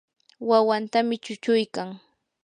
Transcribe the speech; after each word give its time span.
wawantami 0.49 1.15
chuchuykan. 1.23 1.89